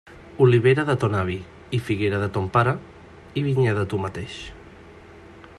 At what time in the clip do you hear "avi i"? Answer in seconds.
1.19-1.81